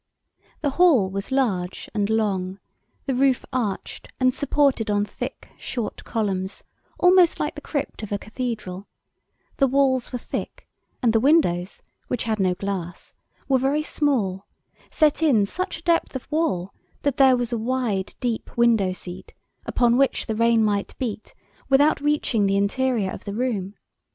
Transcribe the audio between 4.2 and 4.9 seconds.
supported